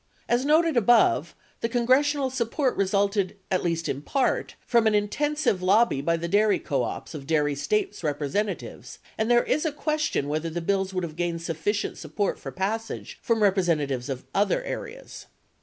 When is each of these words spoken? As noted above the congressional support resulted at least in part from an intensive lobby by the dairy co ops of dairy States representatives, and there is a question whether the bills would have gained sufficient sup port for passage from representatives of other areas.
As 0.27 0.45
noted 0.45 0.75
above 0.77 1.35
the 1.59 1.69
congressional 1.69 2.31
support 2.31 2.75
resulted 2.75 3.37
at 3.51 3.63
least 3.63 3.87
in 3.87 4.01
part 4.01 4.55
from 4.65 4.87
an 4.87 4.95
intensive 4.95 5.61
lobby 5.61 6.01
by 6.01 6.17
the 6.17 6.27
dairy 6.27 6.57
co 6.57 6.81
ops 6.81 7.13
of 7.13 7.27
dairy 7.27 7.53
States 7.53 8.03
representatives, 8.03 8.97
and 9.15 9.29
there 9.29 9.43
is 9.43 9.63
a 9.63 9.71
question 9.71 10.27
whether 10.27 10.49
the 10.49 10.59
bills 10.59 10.91
would 10.91 11.03
have 11.03 11.15
gained 11.15 11.43
sufficient 11.43 11.99
sup 11.99 12.15
port 12.15 12.39
for 12.39 12.51
passage 12.51 13.19
from 13.21 13.43
representatives 13.43 14.09
of 14.09 14.25
other 14.33 14.63
areas. 14.63 15.27